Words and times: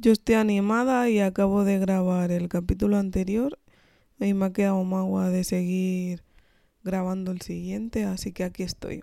Yo 0.00 0.12
estoy 0.12 0.36
animada 0.36 1.10
y 1.10 1.18
acabo 1.18 1.64
de 1.64 1.80
grabar 1.80 2.30
el 2.30 2.48
capítulo 2.48 2.98
anterior 2.98 3.58
y 4.20 4.32
me 4.32 4.46
ha 4.46 4.52
quedado 4.52 4.84
magua 4.84 5.28
de 5.28 5.42
seguir 5.42 6.22
grabando 6.84 7.32
el 7.32 7.40
siguiente, 7.40 8.04
así 8.04 8.30
que 8.30 8.44
aquí 8.44 8.62
estoy. 8.62 9.02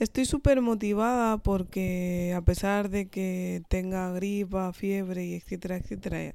Estoy 0.00 0.24
súper 0.24 0.60
motivada 0.62 1.38
porque 1.38 2.34
a 2.36 2.42
pesar 2.42 2.90
de 2.90 3.06
que 3.06 3.62
tenga 3.68 4.10
gripa, 4.10 4.72
fiebre 4.72 5.26
y 5.26 5.34
etcétera, 5.34 5.76
etcétera, 5.76 6.34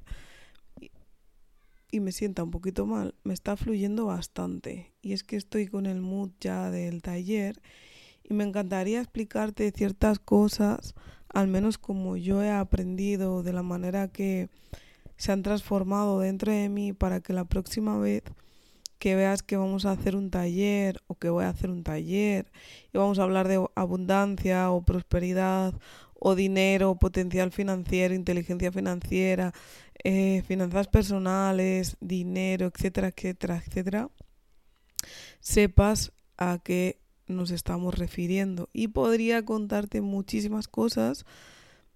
y 1.90 2.00
me 2.00 2.12
sienta 2.12 2.42
un 2.42 2.50
poquito 2.50 2.86
mal, 2.86 3.14
me 3.24 3.34
está 3.34 3.58
fluyendo 3.58 4.06
bastante. 4.06 4.94
Y 5.02 5.12
es 5.12 5.22
que 5.22 5.36
estoy 5.36 5.66
con 5.66 5.84
el 5.84 6.00
mood 6.00 6.30
ya 6.40 6.70
del 6.70 7.02
taller 7.02 7.60
y 8.30 8.34
me 8.34 8.44
encantaría 8.44 9.00
explicarte 9.00 9.70
ciertas 9.72 10.18
cosas 10.18 10.94
al 11.32 11.48
menos 11.48 11.78
como 11.78 12.16
yo 12.16 12.42
he 12.42 12.50
aprendido, 12.50 13.42
de 13.42 13.52
la 13.52 13.62
manera 13.62 14.08
que 14.08 14.48
se 15.16 15.32
han 15.32 15.42
transformado 15.42 16.20
dentro 16.20 16.52
de 16.52 16.68
mí 16.68 16.92
para 16.92 17.20
que 17.20 17.32
la 17.32 17.44
próxima 17.44 17.98
vez 17.98 18.22
que 18.98 19.14
veas 19.14 19.42
que 19.42 19.56
vamos 19.56 19.86
a 19.86 19.92
hacer 19.92 20.16
un 20.16 20.30
taller 20.30 21.00
o 21.06 21.14
que 21.14 21.30
voy 21.30 21.44
a 21.44 21.50
hacer 21.50 21.70
un 21.70 21.82
taller 21.84 22.50
y 22.92 22.98
vamos 22.98 23.18
a 23.18 23.22
hablar 23.22 23.48
de 23.48 23.64
abundancia 23.74 24.70
o 24.70 24.82
prosperidad 24.82 25.74
o 26.14 26.34
dinero, 26.34 26.96
potencial 26.96 27.50
financiero, 27.50 28.14
inteligencia 28.14 28.70
financiera, 28.72 29.54
eh, 30.04 30.42
finanzas 30.46 30.88
personales, 30.88 31.96
dinero, 32.00 32.66
etcétera, 32.66 33.08
etcétera, 33.08 33.62
etcétera, 33.66 34.10
sepas 35.40 36.12
a 36.36 36.58
qué 36.62 36.99
nos 37.30 37.50
estamos 37.50 37.98
refiriendo. 37.98 38.68
Y 38.72 38.88
podría 38.88 39.44
contarte 39.44 40.00
muchísimas 40.00 40.68
cosas, 40.68 41.24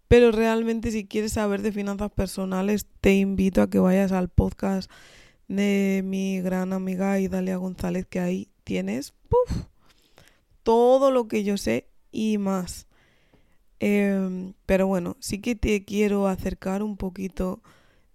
pero 0.09 0.33
realmente 0.33 0.91
si 0.91 1.07
quieres 1.07 1.33
saber 1.33 1.63
de 1.63 1.73
finanzas 1.73 2.11
personales, 2.11 2.87
te 3.01 3.15
invito 3.15 3.63
a 3.63 3.71
que 3.71 3.79
vayas 3.79 4.13
al 4.13 4.29
podcast 4.29 4.91
de 5.49 6.03
mi 6.05 6.41
gran 6.41 6.73
amiga 6.73 7.19
Idalia 7.21 7.57
González, 7.57 8.07
que 8.07 8.21
ahí 8.21 8.49
tienes 8.65 9.13
todo 10.63 11.11
lo 11.11 11.29
que 11.29 11.45
yo 11.45 11.57
sé 11.57 11.89
y 12.11 12.39
más. 12.39 12.87
Em, 13.81 14.55
pero 14.67 14.87
bueno, 14.87 15.17
sí 15.21 15.41
que 15.41 15.55
te 15.55 15.85
quiero 15.85 16.27
acercar 16.27 16.83
un 16.83 16.97
poquito 16.97 17.63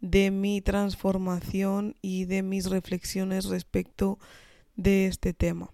de 0.02 0.32
mi 0.32 0.62
transformación 0.62 1.96
y 2.02 2.26
de 2.26 2.42
mis 2.42 2.70
reflexiones 2.70 3.46
respecto 3.46 4.18
de 4.82 5.08
este 5.08 5.34
tema. 5.34 5.72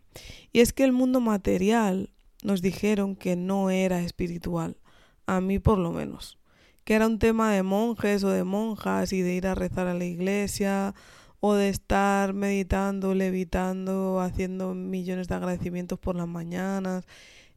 Y 0.51 0.61
es 0.61 0.73
que 0.73 0.83
el 0.83 0.91
mundo 0.91 1.21
material 1.21 2.11
nos 2.43 2.61
dijeron 2.61 3.15
que 3.15 3.35
no 3.35 3.69
era 3.69 4.01
espiritual, 4.01 4.77
a 5.25 5.41
mí 5.41 5.59
por 5.59 5.77
lo 5.77 5.91
menos, 5.91 6.37
que 6.83 6.93
era 6.93 7.07
un 7.07 7.19
tema 7.19 7.51
de 7.51 7.63
monjes 7.63 8.23
o 8.23 8.29
de 8.29 8.43
monjas 8.43 9.13
y 9.13 9.21
de 9.21 9.35
ir 9.35 9.47
a 9.47 9.55
rezar 9.55 9.87
a 9.87 9.93
la 9.93 10.05
iglesia 10.05 10.93
o 11.39 11.53
de 11.53 11.69
estar 11.69 12.33
meditando, 12.33 13.13
levitando, 13.13 14.19
haciendo 14.19 14.73
millones 14.73 15.27
de 15.27 15.35
agradecimientos 15.35 15.99
por 15.99 16.15
las 16.15 16.27
mañanas, 16.27 17.05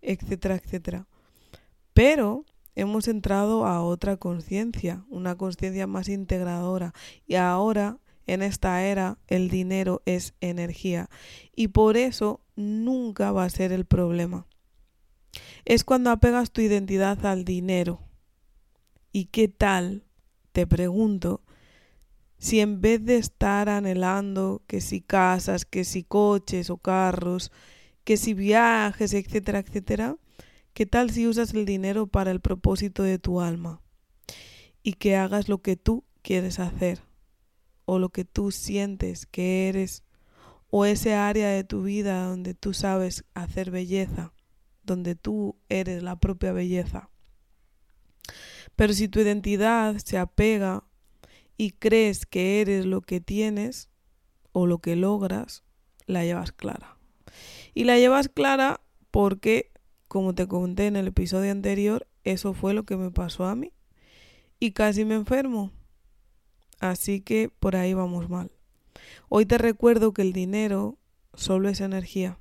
etcétera, 0.03 0.57
etcétera. 0.57 1.07
Pero 1.95 2.45
hemos 2.75 3.09
entrado 3.09 3.67
a 3.67 3.83
otra 3.83 4.17
conciencia, 4.17 5.05
una 5.09 5.37
conciencia 5.37 5.87
más 5.87 6.09
integradora 6.09 6.93
y 7.27 7.37
ahora 7.37 7.99
en 8.29 8.43
esta 8.43 8.85
era 8.85 9.19
el 9.27 9.49
dinero 9.49 10.03
es 10.05 10.35
energía 10.41 11.09
y 11.57 11.69
por 11.69 11.97
eso 11.97 12.41
nunca 12.55 13.33
va 13.33 13.45
a 13.45 13.51
ser 13.51 13.73
el 13.73 13.87
problema. 13.87 14.47
Es 15.65 15.83
cuando 15.83 16.11
apegas 16.11 16.51
tu 16.51 16.61
identidad 16.61 17.25
al 17.27 17.45
dinero. 17.45 18.01
¿Y 19.13 19.27
qué 19.27 19.49
tal? 19.49 20.05
Te 20.53 20.67
pregunto, 20.67 21.43
si 22.37 22.61
en 22.61 22.81
vez 22.81 23.05
de 23.05 23.17
estar 23.17 23.69
anhelando 23.69 24.63
que 24.67 24.81
si 24.81 25.01
casas, 25.01 25.65
que 25.65 25.85
si 25.85 26.05
coches 26.05 26.69
o 26.71 26.77
carros, 26.77 27.51
que 28.05 28.17
si 28.17 28.35
viajes, 28.35 29.15
etcétera, 29.15 29.61
etcétera, 29.61 30.17
¿qué 30.75 30.85
tal 30.85 31.11
si 31.11 31.27
usas 31.27 31.55
el 31.55 31.65
dinero 31.65 32.07
para 32.07 32.31
el 32.31 32.41
propósito 32.41 33.03
de 33.03 33.19
tu 33.19 33.41
alma? 33.41 33.81
Y 34.83 34.95
que 34.95 35.17
hagas 35.17 35.49
lo 35.49 35.63
que 35.63 35.77
tú 35.77 36.05
quieres 36.23 36.59
hacer 36.59 37.08
o 37.91 37.99
lo 37.99 38.11
que 38.11 38.27
tú 38.27 38.51
sientes 38.51 39.25
que 39.25 39.71
eres 39.71 40.05
o 40.69 40.85
ese 40.85 41.15
área 41.15 41.49
de 41.49 41.65
tu 41.65 41.85
vida 41.85 42.27
donde 42.27 42.53
tú 42.53 42.75
sabes 42.75 43.25
hacer 43.33 43.71
belleza, 43.71 44.35
donde 44.83 45.15
tú 45.15 45.57
eres 45.71 46.03
la 46.03 46.21
propia 46.21 46.53
belleza. 46.53 47.09
Pero 48.77 48.93
si 48.93 49.09
tu 49.09 49.21
identidad 49.21 49.97
se 50.05 50.19
apega 50.19 50.85
y 51.57 51.71
crees 51.71 52.27
que 52.27 52.61
eres 52.61 52.85
lo 52.85 53.01
que 53.01 53.23
tienes 53.23 53.89
o 54.53 54.67
lo 54.67 54.81
que 54.81 54.95
logras, 54.95 55.65
la 56.05 56.27
llevas 56.27 56.53
clara. 56.53 56.99
Y 57.73 57.85
la 57.85 57.97
llevas 57.97 58.29
clara 58.29 58.83
porque, 59.11 59.73
como 60.09 60.35
te 60.35 60.47
conté 60.47 60.89
en 60.89 60.97
el 60.97 61.07
episodio 61.07 61.53
anterior, 61.53 62.07
eso 62.23 62.53
fue 62.53 62.75
lo 62.75 62.85
que 62.85 62.99
me 62.99 63.11
pasó 63.11 63.47
a 63.47 63.55
mí. 63.55 63.73
Y 64.61 64.73
casi 64.73 65.07
me 65.07 65.15
enfermo. 65.15 65.73
Así 66.81 67.21
que 67.21 67.49
por 67.49 67.77
ahí 67.77 67.95
vamos 67.95 68.29
mal. 68.29 68.51
Hoy 69.29 69.47
te 69.47 69.59
recuerdo 69.59 70.13
que 70.13 70.23
el 70.23 70.33
dinero 70.33 70.99
solo 71.35 71.69
es 71.69 71.81
energía. 71.81 72.39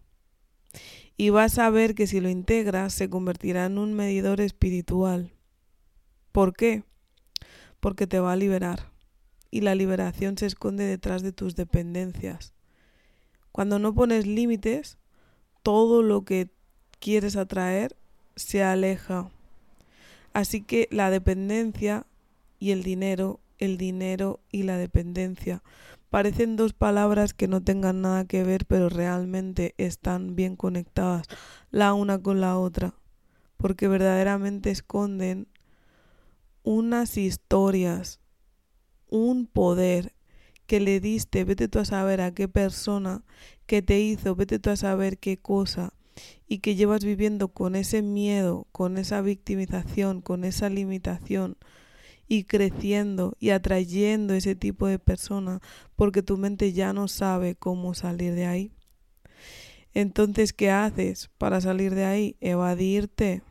Y 1.18 1.30
vas 1.32 1.58
a 1.58 1.70
ver 1.70 1.96
que 1.96 2.06
si 2.06 2.20
lo 2.20 2.30
integras 2.30 2.94
se 2.94 3.10
convertirá 3.10 3.66
en 3.66 3.78
un 3.78 3.94
medidor 3.94 4.40
espiritual. 4.40 5.34
¿Por 6.32 6.54
qué? 6.54 6.84
Porque 7.80 8.06
te 8.06 8.20
va 8.20 8.34
a 8.34 8.38
liberar. 8.38 8.92
Y 9.50 9.62
la 9.62 9.74
liberación 9.74 10.38
se 10.38 10.46
esconde 10.46 10.84
detrás 10.84 11.24
de 11.24 11.32
tus 11.32 11.56
dependencias. 11.56 12.54
Cuando 13.52 13.80
no 13.80 13.96
pones 13.96 14.28
límites, 14.28 15.00
todo 15.64 16.04
lo 16.04 16.24
que 16.24 16.50
quieres 17.00 17.36
atraer 17.36 17.96
se 18.36 18.62
aleja. 18.62 19.32
Así 20.34 20.62
que 20.62 20.88
la 20.92 21.10
dependencia 21.10 22.06
y 22.60 22.72
el 22.72 22.84
dinero 22.84 23.40
el 23.60 23.78
dinero 23.78 24.40
y 24.52 24.64
la 24.64 24.78
dependencia. 24.78 25.64
Parecen 26.10 26.56
dos 26.56 26.74
palabras 26.74 27.34
que 27.34 27.48
no 27.48 27.62
tengan 27.62 28.02
nada 28.02 28.26
que 28.26 28.44
ver, 28.44 28.66
pero 28.66 28.90
realmente 28.90 29.74
están 29.78 30.36
bien 30.36 30.56
conectadas 30.56 31.28
la 31.70 31.94
una 31.94 32.22
con 32.22 32.40
la 32.40 32.58
otra, 32.58 32.94
porque 33.58 33.88
verdaderamente 33.88 34.72
esconden 34.72 35.48
unas 36.64 37.18
historias, 37.18 38.20
un 39.10 39.48
poder 39.48 40.14
que 40.66 40.80
le 40.80 41.00
diste, 41.00 41.44
vete 41.46 41.68
tú 41.68 41.80
a 41.80 41.86
saber 41.86 42.22
a 42.22 42.34
qué 42.34 42.48
persona 42.48 43.24
que 43.66 43.82
te 43.82 44.00
hizo, 44.00 44.36
vete 44.36 44.60
tú 44.60 44.70
a 44.70 44.76
saber 44.76 45.18
qué 45.18 45.38
cosa, 45.38 45.94
y 46.48 46.60
que 46.60 46.76
llevas 46.76 47.04
viviendo 47.04 47.50
con 47.50 47.76
ese 47.76 48.02
miedo, 48.02 48.68
con 48.72 48.98
esa 48.98 49.22
victimización, 49.22 50.22
con 50.22 50.44
esa 50.44 50.70
limitación, 50.70 51.58
y 52.28 52.44
creciendo 52.44 53.36
y 53.40 53.52
atrayendo 53.52 54.34
ese 54.34 54.56
tipo 54.56 54.88
de 54.88 55.00
persona 55.00 55.62
porque 55.96 56.22
tu 56.22 56.38
mente 56.38 56.74
ya 56.74 56.94
no 56.94 57.08
sabe 57.08 57.56
cómo 57.56 57.94
salir 57.94 58.34
de 58.34 58.46
ahí. 58.46 58.72
Entonces, 59.94 60.54
¿qué 60.54 60.70
haces 60.70 61.30
para 61.38 61.62
salir 61.62 61.96
de 61.96 62.06
ahí? 62.06 62.36
Evadirte. 62.40 63.42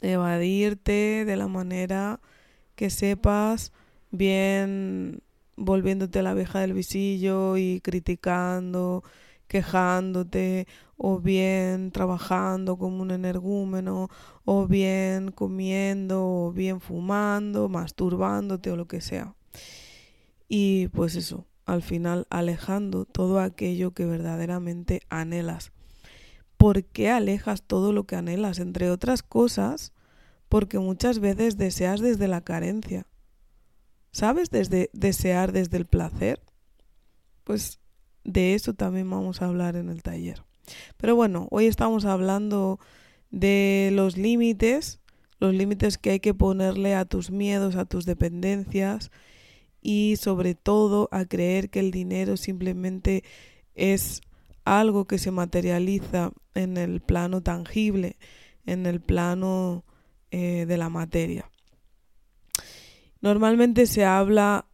Evadirte 0.00 1.24
de 1.24 1.36
la 1.36 1.48
manera 1.48 2.20
que 2.76 2.88
sepas 2.88 3.72
bien 4.10 5.22
volviéndote 5.56 6.22
la 6.22 6.30
abeja 6.30 6.60
del 6.60 6.72
visillo 6.72 7.56
y 7.56 7.80
criticando, 7.82 9.04
quejándote 9.50 10.68
o 10.96 11.18
bien 11.18 11.90
trabajando 11.90 12.78
como 12.78 13.02
un 13.02 13.10
energúmeno 13.10 14.08
o 14.44 14.68
bien 14.68 15.32
comiendo 15.32 16.24
o 16.24 16.52
bien 16.52 16.80
fumando, 16.80 17.68
masturbándote 17.68 18.70
o 18.70 18.76
lo 18.76 18.86
que 18.86 19.00
sea. 19.00 19.34
Y 20.48 20.86
pues 20.88 21.16
eso, 21.16 21.46
al 21.66 21.82
final 21.82 22.28
alejando 22.30 23.06
todo 23.06 23.40
aquello 23.40 23.90
que 23.90 24.06
verdaderamente 24.06 25.02
anhelas. 25.10 25.72
¿Por 26.56 26.84
qué 26.84 27.10
alejas 27.10 27.64
todo 27.64 27.92
lo 27.92 28.04
que 28.04 28.14
anhelas? 28.14 28.60
Entre 28.60 28.88
otras 28.88 29.24
cosas, 29.24 29.92
porque 30.48 30.78
muchas 30.78 31.18
veces 31.18 31.56
deseas 31.56 31.98
desde 31.98 32.28
la 32.28 32.42
carencia. 32.42 33.04
¿Sabes? 34.12 34.50
Desde 34.50 34.90
desear 34.92 35.50
desde 35.50 35.76
el 35.76 35.86
placer. 35.86 36.40
Pues 37.42 37.80
de 38.24 38.54
eso 38.54 38.74
también 38.74 39.08
vamos 39.08 39.42
a 39.42 39.46
hablar 39.46 39.76
en 39.76 39.88
el 39.88 40.02
taller. 40.02 40.42
Pero 40.96 41.16
bueno, 41.16 41.48
hoy 41.50 41.66
estamos 41.66 42.04
hablando 42.04 42.78
de 43.30 43.90
los 43.92 44.16
límites, 44.16 45.00
los 45.38 45.54
límites 45.54 45.98
que 45.98 46.10
hay 46.10 46.20
que 46.20 46.34
ponerle 46.34 46.94
a 46.94 47.04
tus 47.04 47.30
miedos, 47.30 47.76
a 47.76 47.84
tus 47.84 48.04
dependencias 48.04 49.10
y 49.80 50.16
sobre 50.16 50.54
todo 50.54 51.08
a 51.10 51.24
creer 51.24 51.70
que 51.70 51.80
el 51.80 51.90
dinero 51.90 52.36
simplemente 52.36 53.24
es 53.74 54.20
algo 54.64 55.06
que 55.06 55.18
se 55.18 55.30
materializa 55.30 56.32
en 56.54 56.76
el 56.76 57.00
plano 57.00 57.42
tangible, 57.42 58.16
en 58.66 58.86
el 58.86 59.00
plano 59.00 59.84
eh, 60.30 60.66
de 60.66 60.76
la 60.76 60.88
materia. 60.88 61.50
Normalmente 63.20 63.86
se 63.86 64.04
habla 64.04 64.66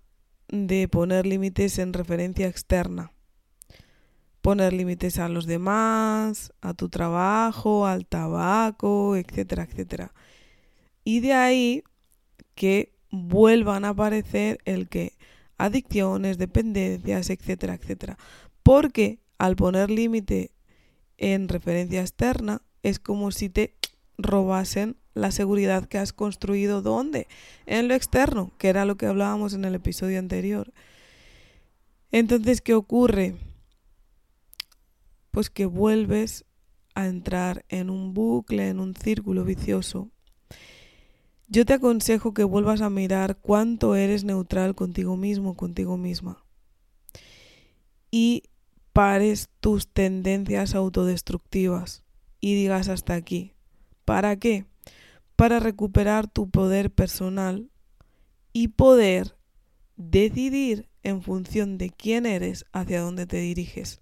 de 0.48 0.88
poner 0.88 1.26
límites 1.26 1.78
en 1.78 1.92
referencia 1.92 2.46
externa. 2.46 3.12
Poner 4.46 4.72
límites 4.72 5.18
a 5.18 5.28
los 5.28 5.46
demás, 5.46 6.52
a 6.60 6.72
tu 6.72 6.88
trabajo, 6.88 7.84
al 7.84 8.06
tabaco, 8.06 9.16
etcétera, 9.16 9.64
etcétera. 9.64 10.12
Y 11.02 11.18
de 11.18 11.32
ahí 11.32 11.82
que 12.54 12.92
vuelvan 13.10 13.84
a 13.84 13.88
aparecer 13.88 14.60
el 14.64 14.88
que 14.88 15.14
adicciones, 15.58 16.38
dependencias, 16.38 17.28
etcétera, 17.28 17.74
etcétera. 17.74 18.18
Porque 18.62 19.18
al 19.36 19.56
poner 19.56 19.90
límite 19.90 20.52
en 21.18 21.48
referencia 21.48 22.02
externa 22.02 22.62
es 22.84 23.00
como 23.00 23.32
si 23.32 23.48
te 23.48 23.74
robasen 24.16 24.94
la 25.14 25.32
seguridad 25.32 25.86
que 25.88 25.98
has 25.98 26.12
construido 26.12 26.82
¿dónde? 26.82 27.26
En 27.66 27.88
lo 27.88 27.94
externo, 27.94 28.52
que 28.58 28.68
era 28.68 28.84
lo 28.84 28.96
que 28.96 29.06
hablábamos 29.06 29.54
en 29.54 29.64
el 29.64 29.74
episodio 29.74 30.20
anterior. 30.20 30.72
Entonces, 32.12 32.60
¿qué 32.60 32.74
ocurre? 32.74 33.34
Pues 35.36 35.50
que 35.50 35.66
vuelves 35.66 36.46
a 36.94 37.08
entrar 37.08 37.66
en 37.68 37.90
un 37.90 38.14
bucle, 38.14 38.70
en 38.70 38.80
un 38.80 38.94
círculo 38.94 39.44
vicioso. 39.44 40.08
Yo 41.46 41.66
te 41.66 41.74
aconsejo 41.74 42.32
que 42.32 42.42
vuelvas 42.42 42.80
a 42.80 42.88
mirar 42.88 43.36
cuánto 43.36 43.96
eres 43.96 44.24
neutral 44.24 44.74
contigo 44.74 45.18
mismo, 45.18 45.54
contigo 45.54 45.98
misma. 45.98 46.42
Y 48.10 48.44
pares 48.94 49.50
tus 49.60 49.88
tendencias 49.88 50.74
autodestructivas 50.74 52.02
y 52.40 52.54
digas 52.54 52.88
hasta 52.88 53.12
aquí. 53.12 53.52
¿Para 54.06 54.36
qué? 54.36 54.64
para 55.36 55.60
recuperar 55.60 56.28
tu 56.28 56.48
poder 56.48 56.90
personal 56.90 57.68
y 58.54 58.68
poder 58.68 59.36
decidir 59.96 60.88
en 61.02 61.20
función 61.20 61.76
de 61.76 61.90
quién 61.90 62.24
eres 62.24 62.64
hacia 62.72 63.02
dónde 63.02 63.26
te 63.26 63.36
diriges. 63.36 64.00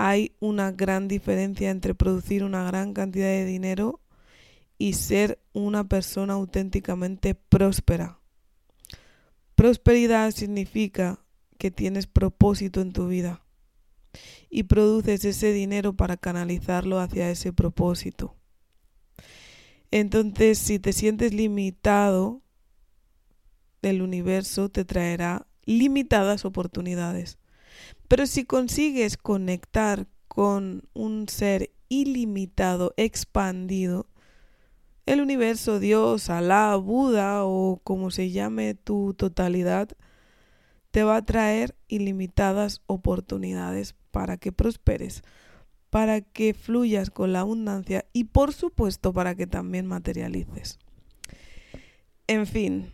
Hay 0.00 0.36
una 0.38 0.70
gran 0.70 1.08
diferencia 1.08 1.70
entre 1.70 1.92
producir 1.92 2.44
una 2.44 2.62
gran 2.62 2.94
cantidad 2.94 3.26
de 3.26 3.44
dinero 3.44 4.00
y 4.78 4.92
ser 4.92 5.40
una 5.52 5.88
persona 5.88 6.34
auténticamente 6.34 7.34
próspera. 7.34 8.20
Prosperidad 9.56 10.30
significa 10.30 11.18
que 11.58 11.72
tienes 11.72 12.06
propósito 12.06 12.80
en 12.80 12.92
tu 12.92 13.08
vida 13.08 13.42
y 14.48 14.62
produces 14.62 15.24
ese 15.24 15.52
dinero 15.52 15.94
para 15.94 16.16
canalizarlo 16.16 17.00
hacia 17.00 17.28
ese 17.28 17.52
propósito. 17.52 18.36
Entonces, 19.90 20.58
si 20.58 20.78
te 20.78 20.92
sientes 20.92 21.34
limitado, 21.34 22.40
el 23.82 24.00
universo 24.00 24.68
te 24.68 24.84
traerá 24.84 25.48
limitadas 25.64 26.44
oportunidades. 26.44 27.38
Pero 28.08 28.26
si 28.26 28.44
consigues 28.44 29.16
conectar 29.16 30.06
con 30.28 30.88
un 30.94 31.28
ser 31.28 31.70
ilimitado, 31.88 32.94
expandido, 32.96 34.06
el 35.06 35.20
universo, 35.22 35.80
Dios, 35.80 36.28
Alá, 36.28 36.76
Buda 36.76 37.44
o 37.44 37.80
como 37.82 38.10
se 38.10 38.30
llame 38.30 38.74
tu 38.74 39.14
totalidad, 39.14 39.88
te 40.90 41.02
va 41.02 41.16
a 41.16 41.24
traer 41.24 41.74
ilimitadas 41.88 42.82
oportunidades 42.86 43.94
para 44.10 44.36
que 44.36 44.52
prosperes, 44.52 45.22
para 45.90 46.20
que 46.20 46.54
fluyas 46.54 47.10
con 47.10 47.32
la 47.32 47.40
abundancia 47.40 48.04
y 48.12 48.24
por 48.24 48.52
supuesto 48.52 49.12
para 49.12 49.34
que 49.34 49.46
también 49.46 49.86
materialices. 49.86 50.78
En 52.26 52.46
fin, 52.46 52.92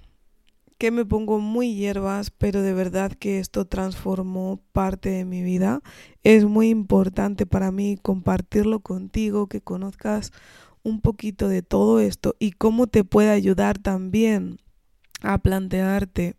que 0.85 0.91
me 0.91 1.07
pongo 1.07 1.39
muy 1.39 1.75
hierbas, 1.75 2.31
pero 2.31 2.61
de 2.61 2.75
verdad 2.75 3.11
que 3.11 3.39
esto 3.39 3.65
transformó 3.65 4.61
parte 4.73 5.09
de 5.09 5.25
mi 5.25 5.43
vida. 5.43 5.81
Es 6.25 6.45
muy 6.45 6.69
importante 6.69 7.47
para 7.47 7.73
mí 7.73 7.97
compartirlo 7.97 8.81
contigo, 8.81 9.47
que 9.47 9.63
conozcas 9.63 10.31
un 10.83 11.01
poquito 11.01 11.49
de 11.49 11.63
todo 11.63 12.01
esto 12.01 12.37
y 12.39 12.51
cómo 12.51 12.87
te 12.87 13.03
puede 13.03 13.31
ayudar 13.31 13.79
también 13.79 14.59
a 15.23 15.39
plantearte 15.39 16.37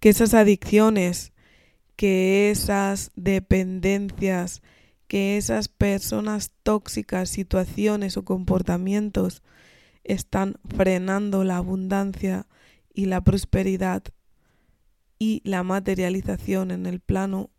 que 0.00 0.10
esas 0.10 0.34
adicciones, 0.34 1.32
que 1.96 2.50
esas 2.50 3.10
dependencias, 3.16 4.60
que 5.08 5.38
esas 5.38 5.68
personas 5.68 6.50
tóxicas, 6.62 7.30
situaciones 7.30 8.18
o 8.18 8.24
comportamientos 8.26 9.42
están 10.04 10.56
frenando 10.68 11.42
la 11.42 11.56
abundancia 11.56 12.46
y 12.94 13.06
la 13.06 13.22
prosperidad 13.22 14.02
y 15.18 15.40
la 15.44 15.62
materialización 15.62 16.70
en 16.70 16.86
el 16.86 17.00
plano 17.00 17.50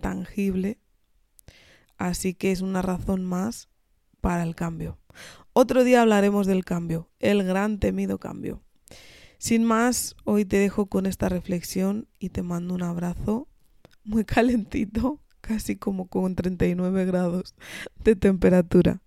tangible. 0.00 0.78
Así 1.96 2.34
que 2.34 2.52
es 2.52 2.60
una 2.60 2.82
razón 2.82 3.24
más 3.24 3.68
para 4.20 4.42
el 4.42 4.54
cambio. 4.54 4.98
Otro 5.52 5.84
día 5.84 6.02
hablaremos 6.02 6.46
del 6.46 6.64
cambio, 6.64 7.10
el 7.18 7.42
gran 7.42 7.78
temido 7.78 8.18
cambio. 8.18 8.62
Sin 9.38 9.64
más, 9.64 10.16
hoy 10.24 10.44
te 10.44 10.58
dejo 10.58 10.86
con 10.86 11.06
esta 11.06 11.28
reflexión 11.28 12.08
y 12.18 12.30
te 12.30 12.42
mando 12.42 12.74
un 12.74 12.82
abrazo 12.82 13.48
muy 14.04 14.24
calentito 14.26 15.20
casi 15.40 15.76
como 15.76 16.08
con 16.08 16.34
39 16.34 17.04
grados 17.04 17.54
de 18.02 18.16
temperatura. 18.16 19.00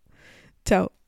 Chao. 0.66 0.99